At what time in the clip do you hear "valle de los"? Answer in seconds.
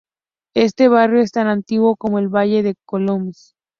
2.27-2.77